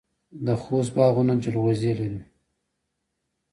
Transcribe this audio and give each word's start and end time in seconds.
د 0.45 0.47
خوست 0.61 0.91
باغونه 0.97 1.33
جلغوزي 1.43 1.91
لري. 1.99 2.21